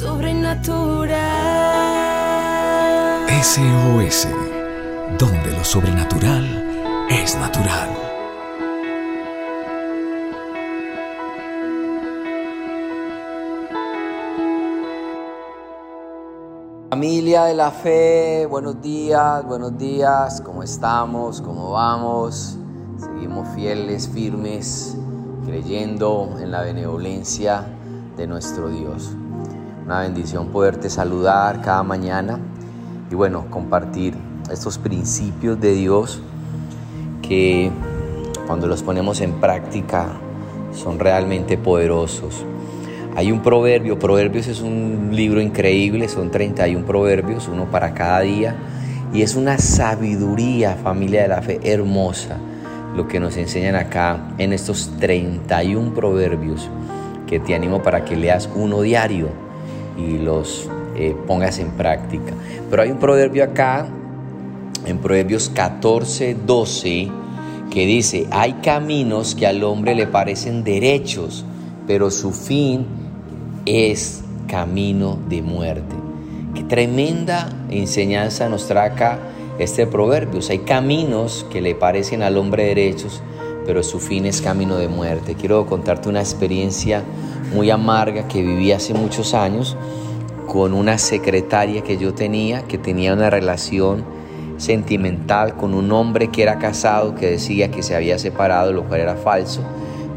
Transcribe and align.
sobrenatural. 0.00 1.10
SOS, 3.42 4.28
donde 5.18 5.52
lo 5.52 5.62
sobrenatural 5.62 7.06
es 7.10 7.36
natural. 7.36 7.90
Familia 16.88 17.44
de 17.44 17.54
la 17.54 17.70
fe, 17.70 18.46
buenos 18.46 18.80
días, 18.80 19.44
buenos 19.44 19.76
días, 19.76 20.40
¿cómo 20.40 20.62
estamos? 20.62 21.42
¿Cómo 21.42 21.72
vamos? 21.72 22.56
Seguimos 22.98 23.48
fieles, 23.54 24.08
firmes, 24.08 24.96
creyendo 25.44 26.38
en 26.40 26.50
la 26.50 26.62
benevolencia 26.62 27.66
de 28.16 28.26
nuestro 28.26 28.70
Dios. 28.70 29.14
Una 29.90 30.02
bendición 30.02 30.50
poderte 30.50 30.88
saludar 30.88 31.62
cada 31.62 31.82
mañana 31.82 32.38
y 33.10 33.16
bueno, 33.16 33.46
compartir 33.50 34.14
estos 34.48 34.78
principios 34.78 35.60
de 35.60 35.72
Dios 35.72 36.22
que 37.22 37.72
cuando 38.46 38.68
los 38.68 38.84
ponemos 38.84 39.20
en 39.20 39.40
práctica 39.40 40.12
son 40.72 41.00
realmente 41.00 41.58
poderosos. 41.58 42.44
Hay 43.16 43.32
un 43.32 43.42
proverbio, 43.42 43.98
Proverbios 43.98 44.46
es 44.46 44.60
un 44.60 45.08
libro 45.10 45.40
increíble, 45.40 46.08
son 46.08 46.30
31 46.30 46.86
proverbios, 46.86 47.48
uno 47.48 47.64
para 47.64 47.92
cada 47.92 48.20
día, 48.20 48.54
y 49.12 49.22
es 49.22 49.34
una 49.34 49.58
sabiduría, 49.58 50.76
familia 50.76 51.22
de 51.22 51.28
la 51.28 51.42
fe, 51.42 51.58
hermosa, 51.64 52.36
lo 52.94 53.08
que 53.08 53.18
nos 53.18 53.36
enseñan 53.36 53.74
acá 53.74 54.34
en 54.38 54.52
estos 54.52 54.92
31 55.00 55.92
proverbios, 55.94 56.68
que 57.26 57.40
te 57.40 57.56
animo 57.56 57.82
para 57.82 58.04
que 58.04 58.14
leas 58.14 58.48
uno 58.54 58.82
diario 58.82 59.49
y 60.00 60.18
los 60.18 60.68
eh, 60.96 61.14
pongas 61.26 61.58
en 61.58 61.70
práctica. 61.70 62.32
Pero 62.68 62.82
hay 62.82 62.90
un 62.90 62.98
proverbio 62.98 63.44
acá, 63.44 63.86
en 64.86 64.98
Proverbios 64.98 65.50
14, 65.50 66.36
12, 66.46 67.08
que 67.70 67.86
dice, 67.86 68.26
hay 68.30 68.54
caminos 68.54 69.34
que 69.34 69.46
al 69.46 69.62
hombre 69.62 69.94
le 69.94 70.06
parecen 70.06 70.64
derechos, 70.64 71.44
pero 71.86 72.10
su 72.10 72.32
fin 72.32 72.86
es 73.66 74.22
camino 74.48 75.18
de 75.28 75.42
muerte. 75.42 75.94
Qué 76.54 76.64
tremenda 76.64 77.48
enseñanza 77.70 78.48
nos 78.48 78.66
trae 78.66 78.90
acá 78.90 79.18
este 79.58 79.86
proverbio. 79.86 80.40
hay 80.48 80.60
caminos 80.60 81.46
que 81.50 81.60
le 81.60 81.74
parecen 81.74 82.22
al 82.22 82.36
hombre 82.38 82.64
derechos, 82.64 83.22
pero 83.66 83.82
su 83.82 84.00
fin 84.00 84.26
es 84.26 84.40
camino 84.40 84.76
de 84.76 84.88
muerte. 84.88 85.36
Quiero 85.38 85.66
contarte 85.66 86.08
una 86.08 86.20
experiencia 86.20 87.04
muy 87.54 87.70
amarga 87.70 88.26
que 88.26 88.42
viví 88.42 88.72
hace 88.72 88.94
muchos 88.94 89.34
años 89.34 89.76
con 90.50 90.74
una 90.74 90.98
secretaria 90.98 91.82
que 91.82 91.96
yo 91.96 92.12
tenía, 92.12 92.62
que 92.62 92.76
tenía 92.76 93.14
una 93.14 93.30
relación 93.30 94.04
sentimental 94.56 95.54
con 95.54 95.74
un 95.74 95.92
hombre 95.92 96.26
que 96.26 96.42
era 96.42 96.58
casado, 96.58 97.14
que 97.14 97.30
decía 97.30 97.70
que 97.70 97.84
se 97.84 97.94
había 97.94 98.18
separado, 98.18 98.72
lo 98.72 98.82
cual 98.82 99.02
era 99.02 99.14
falso, 99.14 99.62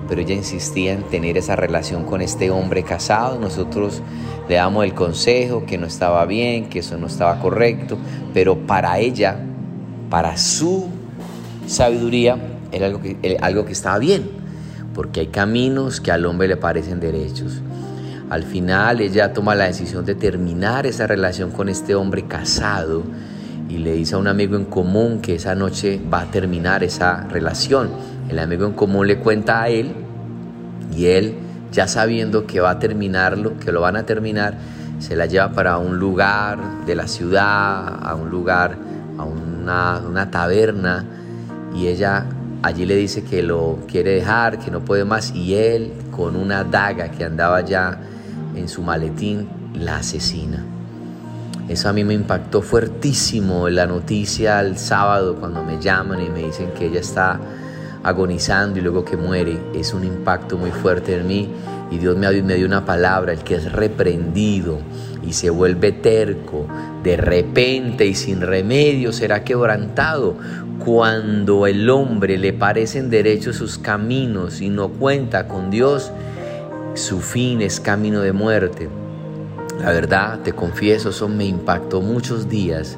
pero 0.09 0.21
ella 0.21 0.33
insistía 0.33 0.93
en 0.93 1.03
tener 1.03 1.37
esa 1.37 1.55
relación 1.55 2.05
con 2.05 2.19
este 2.19 2.49
hombre 2.49 2.81
casado. 2.81 3.39
Nosotros 3.39 4.01
le 4.49 4.55
damos 4.55 4.85
el 4.85 4.95
consejo 4.95 5.67
que 5.67 5.77
no 5.77 5.85
estaba 5.85 6.25
bien, 6.25 6.67
que 6.67 6.79
eso 6.79 6.97
no 6.97 7.05
estaba 7.05 7.39
correcto, 7.39 7.99
pero 8.33 8.57
para 8.57 8.97
ella, 8.97 9.37
para 10.09 10.35
su 10.35 10.89
sabiduría, 11.67 12.39
era 12.71 12.87
algo 12.87 13.01
que, 13.01 13.37
algo 13.39 13.65
que 13.65 13.73
estaba 13.73 13.99
bien, 13.99 14.31
porque 14.95 15.19
hay 15.19 15.27
caminos 15.27 16.01
que 16.01 16.11
al 16.11 16.25
hombre 16.25 16.47
le 16.47 16.57
parecen 16.57 16.99
derechos. 16.99 17.61
Al 18.29 18.43
final 18.43 19.01
ella 19.01 19.33
toma 19.33 19.55
la 19.55 19.65
decisión 19.65 20.05
de 20.05 20.15
terminar 20.15 20.85
esa 20.85 21.07
relación 21.07 21.51
con 21.51 21.69
este 21.69 21.95
hombre 21.95 22.25
casado 22.25 23.03
y 23.69 23.77
le 23.77 23.93
dice 23.93 24.15
a 24.15 24.17
un 24.17 24.27
amigo 24.27 24.55
en 24.55 24.65
común 24.65 25.19
que 25.19 25.35
esa 25.35 25.55
noche 25.55 26.01
va 26.11 26.21
a 26.21 26.31
terminar 26.31 26.83
esa 26.83 27.27
relación. 27.27 27.89
El 28.29 28.39
amigo 28.39 28.65
en 28.65 28.73
común 28.73 29.07
le 29.07 29.19
cuenta 29.19 29.63
a 29.63 29.69
él 29.69 29.93
y 30.95 31.05
él, 31.07 31.35
ya 31.71 31.87
sabiendo 31.87 32.45
que 32.45 32.59
va 32.59 32.71
a 32.71 32.79
terminarlo, 32.79 33.57
que 33.59 33.71
lo 33.71 33.81
van 33.81 33.95
a 33.95 34.05
terminar, 34.05 34.57
se 34.99 35.15
la 35.15 35.25
lleva 35.25 35.51
para 35.51 35.77
un 35.77 35.97
lugar 35.97 36.85
de 36.85 36.95
la 36.95 37.07
ciudad, 37.07 37.99
a 38.01 38.15
un 38.15 38.29
lugar, 38.29 38.77
a 39.17 39.23
una, 39.23 40.31
taberna 40.31 41.05
y 41.75 41.87
ella 41.87 42.25
allí 42.61 42.85
le 42.85 42.95
dice 42.95 43.23
que 43.23 43.43
lo 43.43 43.79
quiere 43.87 44.11
dejar, 44.11 44.59
que 44.59 44.71
no 44.71 44.81
puede 44.81 45.03
más 45.03 45.33
y 45.33 45.55
él 45.55 45.93
con 46.11 46.35
una 46.35 46.63
daga 46.63 47.09
que 47.09 47.23
andaba 47.25 47.61
ya 47.61 47.99
en 48.55 48.69
su 48.69 48.81
maletín 48.81 49.47
la 49.73 49.97
asesina. 49.97 50.63
Eso 51.67 51.87
a 51.87 51.93
mí 51.93 52.03
me 52.03 52.13
impactó 52.13 52.61
fuertísimo 52.61 53.69
la 53.69 53.85
noticia 53.85 54.59
el 54.59 54.77
sábado 54.77 55.35
cuando 55.35 55.63
me 55.63 55.79
llaman 55.79 56.21
y 56.21 56.29
me 56.29 56.43
dicen 56.43 56.71
que 56.77 56.87
ella 56.87 56.99
está 56.99 57.39
agonizando 58.03 58.79
y 58.79 58.81
luego 58.81 59.05
que 59.05 59.15
muere. 59.15 59.57
Es 59.73 59.93
un 59.93 60.03
impacto 60.03 60.57
muy 60.57 60.71
fuerte 60.71 61.17
en 61.17 61.27
mí 61.27 61.49
y 61.89 61.97
Dios 61.99 62.17
me 62.17 62.55
dio 62.55 62.65
una 62.65 62.85
palabra, 62.85 63.31
el 63.31 63.39
que 63.39 63.55
es 63.55 63.71
reprendido 63.71 64.79
y 65.25 65.33
se 65.33 65.49
vuelve 65.49 65.91
terco, 65.91 66.67
de 67.01 67.17
repente 67.17 68.05
y 68.05 68.15
sin 68.15 68.41
remedio 68.41 69.13
será 69.13 69.43
quebrantado. 69.43 70.35
Cuando 70.83 71.65
el 71.65 71.89
hombre 71.89 72.37
le 72.37 72.51
parecen 72.51 73.09
derechos 73.09 73.55
sus 73.55 73.77
caminos 73.77 74.59
y 74.59 74.69
no 74.69 74.89
cuenta 74.89 75.47
con 75.47 75.71
Dios, 75.71 76.11
su 76.95 77.21
fin 77.21 77.61
es 77.61 77.79
camino 77.79 78.21
de 78.21 78.33
muerte. 78.33 78.87
La 79.79 79.91
verdad, 79.91 80.39
te 80.39 80.53
confieso, 80.53 81.09
eso 81.09 81.27
me 81.27 81.45
impactó 81.45 82.01
muchos 82.01 82.47
días, 82.49 82.97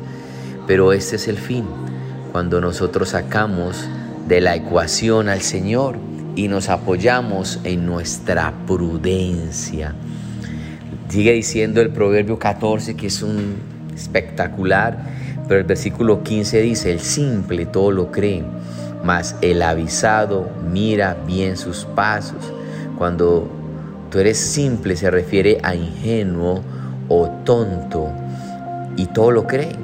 pero 0.67 0.91
este 0.91 1.15
es 1.15 1.27
el 1.27 1.37
fin, 1.37 1.65
cuando 2.31 2.59
nosotros 2.59 3.09
sacamos 3.09 3.87
de 4.27 4.41
la 4.41 4.55
ecuación 4.55 5.29
al 5.29 5.41
Señor 5.41 5.95
y 6.35 6.49
nos 6.49 6.67
apoyamos 6.67 7.59
en 7.63 7.85
nuestra 7.85 8.53
prudencia. 8.67 9.95
Sigue 11.07 11.31
diciendo 11.31 11.81
el 11.81 11.91
Proverbio 11.91 12.37
14 12.37 12.95
que 12.95 13.07
es 13.07 13.21
un 13.21 13.55
espectacular, 13.95 14.97
pero 15.47 15.61
el 15.61 15.65
versículo 15.65 16.23
15 16.23 16.61
dice, 16.61 16.91
el 16.91 16.99
simple 16.99 17.65
todo 17.65 17.91
lo 17.91 18.11
cree, 18.11 18.43
mas 19.03 19.37
el 19.41 19.61
avisado 19.61 20.49
mira 20.69 21.15
bien 21.25 21.55
sus 21.55 21.85
pasos. 21.85 22.51
Cuando 22.97 23.64
tú 24.09 24.19
eres 24.19 24.37
simple 24.37 24.95
se 24.95 25.09
refiere 25.09 25.59
a 25.63 25.75
ingenuo 25.75 26.63
o 27.09 27.29
tonto 27.43 28.09
y 28.97 29.07
todo 29.07 29.31
lo 29.31 29.47
cree. 29.47 29.75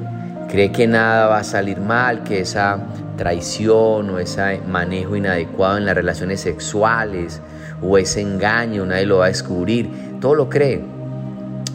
Cree 0.48 0.70
que 0.70 0.86
nada 0.86 1.28
va 1.28 1.38
a 1.38 1.44
salir 1.44 1.80
mal, 1.80 2.24
que 2.24 2.40
esa 2.40 2.78
traición 3.16 4.10
o 4.10 4.18
ese 4.18 4.60
manejo 4.68 5.16
inadecuado 5.16 5.78
en 5.78 5.86
las 5.86 5.94
relaciones 5.94 6.40
sexuales 6.40 7.40
o 7.82 7.98
ese 7.98 8.20
engaño 8.20 8.84
nadie 8.86 9.06
lo 9.06 9.18
va 9.18 9.26
a 9.26 9.28
descubrir. 9.28 9.88
Todo 10.20 10.34
lo 10.34 10.48
cree, 10.48 10.82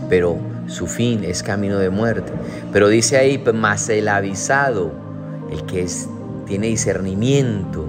pero 0.09 0.37
su 0.67 0.87
fin 0.87 1.23
es 1.23 1.43
camino 1.43 1.79
de 1.79 1.89
muerte. 1.89 2.31
Pero 2.71 2.87
dice 2.87 3.17
ahí, 3.17 3.43
más 3.53 3.89
el 3.89 4.07
avisado, 4.07 4.91
el 5.51 5.63
que 5.65 5.83
es, 5.83 6.09
tiene 6.45 6.67
discernimiento, 6.67 7.85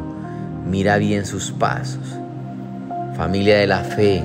mira 0.66 0.98
bien 0.98 1.26
sus 1.26 1.50
pasos. 1.52 2.16
Familia 3.16 3.58
de 3.58 3.66
la 3.66 3.80
fe, 3.80 4.22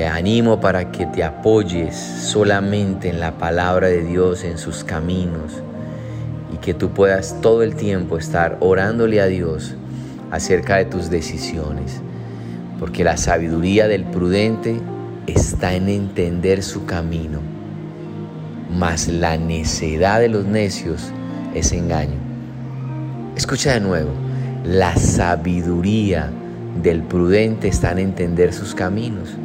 te 0.00 0.06
animo 0.06 0.60
para 0.62 0.90
que 0.90 1.04
te 1.04 1.22
apoyes 1.22 1.94
solamente 1.94 3.10
en 3.10 3.20
la 3.20 3.36
palabra 3.36 3.88
de 3.88 4.02
Dios, 4.02 4.44
en 4.44 4.56
sus 4.56 4.82
caminos, 4.82 5.62
y 6.50 6.56
que 6.56 6.72
tú 6.72 6.88
puedas 6.88 7.38
todo 7.42 7.62
el 7.62 7.74
tiempo 7.74 8.16
estar 8.16 8.56
orándole 8.60 9.20
a 9.20 9.26
Dios 9.26 9.74
acerca 10.30 10.76
de 10.76 10.86
tus 10.86 11.10
decisiones, 11.10 12.00
porque 12.78 13.04
la 13.04 13.18
sabiduría 13.18 13.88
del 13.88 14.04
prudente 14.04 14.80
está 15.26 15.74
en 15.74 15.90
entender 15.90 16.62
su 16.62 16.86
camino, 16.86 17.40
mas 18.74 19.06
la 19.06 19.36
necedad 19.36 20.18
de 20.18 20.30
los 20.30 20.46
necios 20.46 21.12
es 21.54 21.72
engaño. 21.72 22.16
Escucha 23.36 23.74
de 23.74 23.80
nuevo, 23.80 24.12
la 24.64 24.96
sabiduría 24.96 26.30
del 26.82 27.02
prudente 27.02 27.68
está 27.68 27.92
en 27.92 27.98
entender 27.98 28.54
sus 28.54 28.74
caminos 28.74 29.36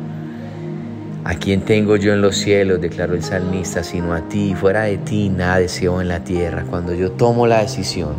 ¿A 1.28 1.34
quién 1.34 1.62
tengo 1.62 1.96
yo 1.96 2.14
en 2.14 2.22
los 2.22 2.38
cielos? 2.38 2.80
declaró 2.80 3.16
el 3.16 3.24
salmista, 3.24 3.84
sino 3.84 4.14
a 4.14 4.22
ti. 4.30 4.54
Fuera 4.54 4.84
de 4.84 5.00
ti 5.00 5.30
nada 5.30 5.58
deseo 5.58 6.00
en 6.00 6.08
la 6.08 6.24
tierra. 6.24 6.66
Cuando 6.70 6.94
yo 6.94 7.14
tomo 7.14 7.48
la 7.48 7.62
decisión 7.62 8.14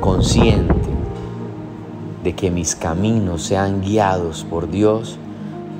consciente 0.00 0.72
de 2.24 2.34
que 2.34 2.50
mis 2.50 2.74
caminos 2.74 3.42
sean 3.42 3.82
guiados 3.82 4.46
por 4.48 4.70
Dios, 4.70 5.18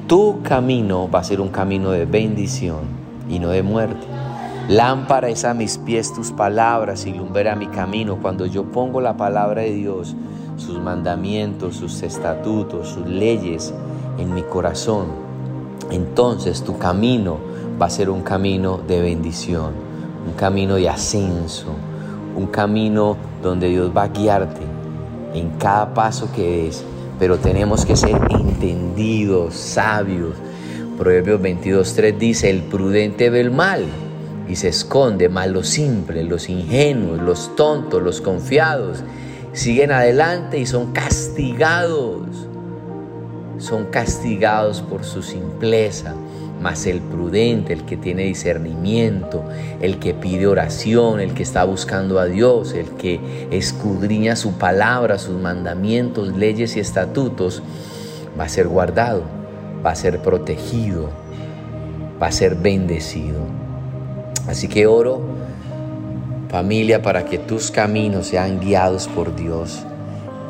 tu 0.07 0.43
camino 0.43 1.11
va 1.11 1.21
a 1.21 1.25
ser 1.25 1.41
un 1.41 1.49
camino 1.49 1.91
de 1.91 2.05
bendición 2.05 2.81
y 3.27 3.39
no 3.39 3.49
de 3.49 3.63
muerte. 3.63 4.07
Lámpara 4.69 5.31
es 5.31 5.47
a 5.47 5.55
mis 5.55 5.79
pies 5.79 6.13
tus 6.13 6.33
palabras 6.33 7.07
y 7.07 7.15
lumbrera 7.15 7.57
mi 7.57 7.69
camino. 7.69 8.19
Cuando 8.21 8.45
yo 8.45 8.65
pongo 8.65 9.01
la 9.01 9.17
palabra 9.17 9.63
de 9.63 9.73
Dios, 9.73 10.15
sus 10.59 10.79
mandamientos, 10.79 11.77
sus 11.77 12.03
estatutos, 12.03 12.91
sus 12.91 13.07
leyes 13.07 13.73
en 14.19 14.35
mi 14.35 14.43
corazón, 14.43 15.28
entonces 15.91 16.63
tu 16.63 16.79
camino 16.79 17.39
va 17.81 17.87
a 17.87 17.91
ser 17.91 18.11
un 18.11 18.23
camino 18.23 18.81
de 18.87 19.01
bendición, 19.01 19.73
un 20.27 20.33
camino 20.35 20.75
de 20.75 20.89
ascenso, 20.89 21.69
un 22.37 22.47
camino 22.47 23.17
donde 23.43 23.69
Dios 23.69 23.91
va 23.97 24.05
a 24.05 24.09
guiarte 24.09 24.63
en 25.35 25.51
cada 25.59 25.95
paso 25.95 26.31
que 26.35 26.65
des, 26.65 26.85
pero 27.19 27.39
tenemos 27.39 27.85
que 27.85 27.97
ser 27.97 28.17
entendidos, 28.31 29.55
sabios. 29.55 30.35
Proverbios 30.97 31.41
22.3 31.41 32.19
dice, 32.19 32.51
el 32.51 32.63
prudente 32.63 33.31
ve 33.31 33.41
el 33.41 33.51
mal 33.51 33.85
y 34.49 34.57
se 34.57 34.69
esconde, 34.69 35.29
más 35.29 35.49
los 35.49 35.69
simples, 35.69 36.27
los 36.27 36.49
ingenuos, 36.49 37.21
los 37.21 37.55
tontos, 37.55 38.03
los 38.03 38.21
confiados, 38.21 39.05
siguen 39.53 39.93
adelante 39.93 40.59
y 40.59 40.67
son 40.67 40.93
castigados. 40.93 42.48
Son 43.59 43.87
castigados 43.87 44.83
por 44.83 45.05
su 45.05 45.23
simpleza, 45.23 46.15
mas 46.61 46.87
el 46.87 47.01
prudente, 47.01 47.73
el 47.73 47.85
que 47.85 47.97
tiene 47.97 48.25
discernimiento, 48.25 49.45
el 49.81 49.99
que 49.99 50.15
pide 50.15 50.47
oración, 50.47 51.21
el 51.21 51.35
que 51.35 51.43
está 51.43 51.65
buscando 51.65 52.19
a 52.19 52.27
Dios, 52.27 52.73
el 52.75 52.91
que 52.91 53.21
escudriña 53.51 54.37
su 54.37 54.55
palabra, 54.55 55.19
sus 55.19 55.41
mandamientos, 55.41 56.37
leyes 56.37 56.77
y 56.77 56.81
estatutos, 56.81 57.63
va 58.39 58.45
a 58.45 58.49
ser 58.49 58.69
guardado, 58.69 59.23
va 59.85 59.91
a 59.91 59.95
ser 59.95 60.21
protegido, 60.21 61.11
va 62.21 62.29
a 62.29 62.33
ser 62.33 62.57
bendecido. 62.57 63.41
Así 64.49 64.67
que 64.69 64.87
oro, 64.87 65.21
familia, 66.49 67.03
para 67.03 67.25
que 67.25 67.39
tus 67.39 67.71
caminos 67.71 68.29
sean 68.29 68.61
guiados 68.61 69.07
por 69.09 69.37
Dios, 69.37 69.85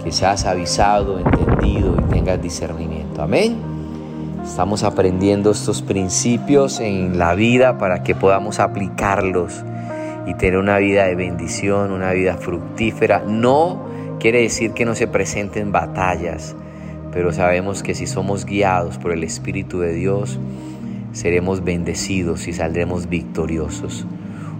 que 0.04 0.12
seas 0.12 0.44
avisado, 0.46 1.18
y 1.62 1.82
tengas 2.10 2.40
discernimiento. 2.40 3.22
Amén. 3.22 3.56
Estamos 4.44 4.82
aprendiendo 4.82 5.50
estos 5.50 5.82
principios 5.82 6.80
en 6.80 7.18
la 7.18 7.34
vida 7.34 7.78
para 7.78 8.02
que 8.02 8.14
podamos 8.14 8.60
aplicarlos 8.60 9.62
y 10.26 10.34
tener 10.34 10.58
una 10.58 10.78
vida 10.78 11.04
de 11.04 11.14
bendición, 11.14 11.92
una 11.92 12.12
vida 12.12 12.36
fructífera. 12.38 13.24
No 13.26 13.86
quiere 14.20 14.42
decir 14.42 14.72
que 14.72 14.84
no 14.84 14.94
se 14.94 15.06
presenten 15.06 15.70
batallas, 15.70 16.56
pero 17.12 17.32
sabemos 17.32 17.82
que 17.82 17.94
si 17.94 18.06
somos 18.06 18.44
guiados 18.44 18.98
por 18.98 19.12
el 19.12 19.22
Espíritu 19.22 19.80
de 19.80 19.92
Dios, 19.92 20.38
seremos 21.12 21.62
bendecidos 21.62 22.48
y 22.48 22.52
saldremos 22.52 23.08
victoriosos. 23.08 24.06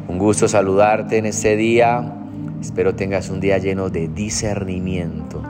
Un 0.06 0.18
gusto 0.18 0.48
saludarte 0.48 1.18
en 1.18 1.26
este 1.26 1.56
día. 1.56 2.14
Espero 2.60 2.94
tengas 2.94 3.30
un 3.30 3.40
día 3.40 3.58
lleno 3.58 3.88
de 3.88 4.08
discernimiento 4.08 5.42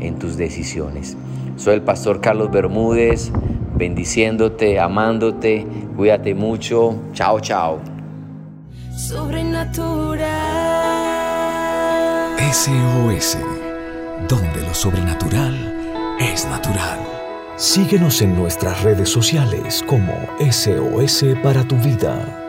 en 0.00 0.18
tus 0.18 0.36
decisiones. 0.36 1.16
Soy 1.56 1.74
el 1.74 1.82
pastor 1.82 2.20
Carlos 2.20 2.50
Bermúdez 2.50 3.32
bendiciéndote, 3.74 4.80
amándote. 4.80 5.66
Cuídate 5.96 6.34
mucho. 6.34 6.96
Chao, 7.12 7.40
chao. 7.40 7.80
Sobrenatural. 8.96 10.22
SOS, 12.52 13.38
donde 14.28 14.60
lo 14.60 14.74
sobrenatural 14.74 15.54
es 16.20 16.46
natural. 16.46 17.00
Síguenos 17.56 18.22
en 18.22 18.36
nuestras 18.36 18.82
redes 18.82 19.08
sociales 19.08 19.84
como 19.86 20.12
SOS 20.38 21.24
para 21.42 21.66
tu 21.66 21.76
vida. 21.76 22.43